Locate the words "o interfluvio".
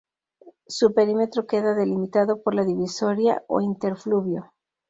3.47-4.51